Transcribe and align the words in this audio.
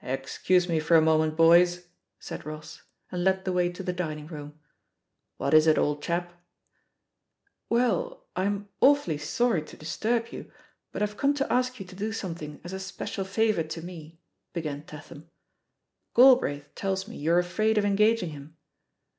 "Excuse 0.00 0.70
me 0.70 0.80
for 0.80 0.96
a 0.96 1.02
moment, 1.02 1.36
boys," 1.36 1.88
said 2.18 2.46
Ross, 2.46 2.80
and 3.12 3.22
led 3.22 3.44
the 3.44 3.52
way 3.52 3.70
to 3.70 3.82
the 3.82 3.92
dining 3.92 4.26
room. 4.26 4.58
"What 5.36 5.52
is 5.52 5.66
it, 5.66 5.76
old 5.76 6.00
chap?" 6.02 6.32
"Well, 7.68 8.24
I*m 8.34 8.70
awfully 8.80 9.18
sorry 9.18 9.60
to 9.60 9.76
disturb 9.76 10.28
you, 10.28 10.50
but 10.92 11.02
I 11.02 11.04
Ve 11.04 11.18
come 11.18 11.34
to 11.34 11.52
ask 11.52 11.78
you 11.78 11.84
to 11.84 11.94
do 11.94 12.10
something 12.10 12.58
as 12.64 12.72
a 12.72 12.80
special 12.80 13.26
favour 13.26 13.64
to 13.64 13.82
me," 13.82 14.18
began 14.54 14.82
Tatham. 14.82 15.28
"Galbraith 16.14 16.74
tells 16.74 17.06
me 17.06 17.16
you're 17.18 17.38
afraid 17.38 17.76
of 17.76 17.84
engaging 17.84 18.30
him. 18.30 18.56